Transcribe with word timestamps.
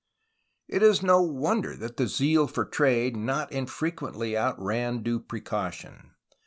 It 0.67 0.81
is 0.81 1.03
no 1.03 1.21
wonder 1.21 1.75
that 1.75 1.99
zeal 2.01 2.47
for 2.47 2.65
trade 2.65 3.15
not 3.15 3.51
infrequently 3.51 4.35
out 4.35 4.59
ran 4.59 5.03
due 5.03 5.19
precaution. 5.19 6.15